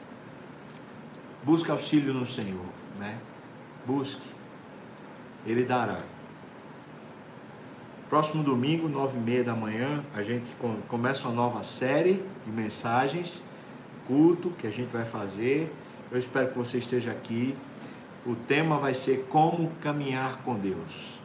Busque 1.42 1.70
auxílio 1.70 2.12
no 2.12 2.26
Senhor, 2.26 2.66
né? 2.98 3.18
Busque, 3.86 4.26
Ele 5.46 5.64
dará. 5.64 6.00
Próximo 8.08 8.42
domingo, 8.42 8.88
nove 8.88 9.18
e 9.18 9.20
meia 9.20 9.44
da 9.44 9.54
manhã, 9.54 10.02
a 10.14 10.22
gente 10.22 10.50
começa 10.88 11.28
uma 11.28 11.34
nova 11.34 11.62
série 11.62 12.24
de 12.46 12.50
mensagens 12.50 13.42
culto 14.06 14.48
que 14.58 14.66
a 14.66 14.70
gente 14.70 14.88
vai 14.88 15.04
fazer. 15.04 15.70
Eu 16.10 16.18
espero 16.18 16.48
que 16.48 16.56
você 16.56 16.78
esteja 16.78 17.10
aqui. 17.10 17.54
O 18.24 18.34
tema 18.34 18.78
vai 18.78 18.94
ser 18.94 19.26
como 19.28 19.70
caminhar 19.82 20.38
com 20.38 20.54
Deus. 20.54 21.18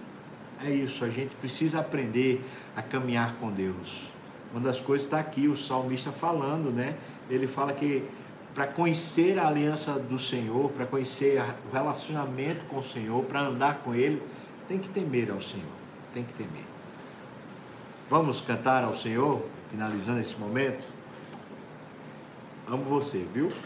É 0.62 0.70
isso, 0.70 1.06
a 1.06 1.10
gente 1.10 1.34
precisa 1.36 1.80
aprender 1.80 2.44
a 2.76 2.82
caminhar 2.82 3.36
com 3.36 3.50
Deus. 3.50 4.12
Uma 4.52 4.60
das 4.60 4.82
coisas 4.82 5.06
está 5.06 5.20
aqui, 5.20 5.48
o 5.48 5.56
salmista 5.56 6.12
falando, 6.12 6.70
né? 6.70 6.98
Ele 7.30 7.48
fala 7.48 7.72
que 7.72 8.04
para 8.54 8.68
conhecer 8.68 9.40
a 9.40 9.48
aliança 9.48 9.94
do 9.98 10.20
Senhor, 10.20 10.70
para 10.72 10.86
conhecer 10.86 11.42
o 11.70 11.74
relacionamento 11.74 12.66
com 12.66 12.80
o 12.80 12.84
Senhor, 12.84 13.24
para 13.24 13.40
andar 13.40 13.80
com 13.80 13.96
Ele, 13.96 14.22
tem 14.68 14.78
que 14.78 14.90
temer 14.90 15.32
ao 15.32 15.40
Senhor. 15.40 15.66
Tem 16.14 16.24
que 16.24 16.34
temer. 16.34 16.73
Vamos 18.14 18.40
cantar 18.42 18.84
ao 18.84 18.96
Senhor, 18.96 19.44
finalizando 19.72 20.20
esse 20.20 20.36
momento. 20.36 20.86
Amo 22.68 22.84
você, 22.84 23.26
viu? 23.34 23.50
Vamos 23.50 23.64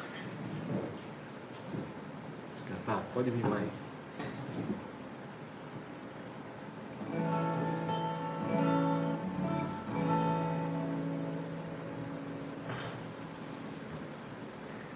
cantar, 2.65 3.03
pode 3.13 3.29
vir 3.29 3.45
mais. 3.45 3.73